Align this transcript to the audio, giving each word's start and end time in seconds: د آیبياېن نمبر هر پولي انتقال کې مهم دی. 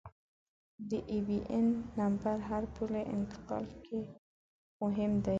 د 0.89 0.91
آیبياېن 1.13 1.67
نمبر 1.99 2.35
هر 2.49 2.63
پولي 2.75 3.03
انتقال 3.15 3.65
کې 3.85 3.99
مهم 4.81 5.11
دی. 5.23 5.29